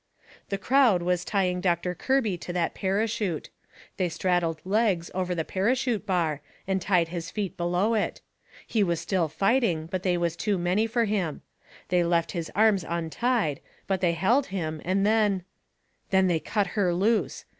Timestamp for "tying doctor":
1.23-1.93